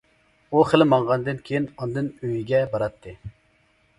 ئۇ 0.51 0.61
خېلى 0.69 0.87
ماڭغاندىن 0.93 1.43
كىيىن 1.49 1.69
ئاندىن 1.83 2.09
ئۆيىگە 2.27 2.61
باراتتى. 2.75 3.13